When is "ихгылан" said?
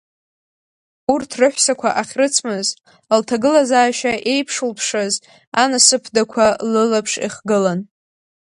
7.25-7.79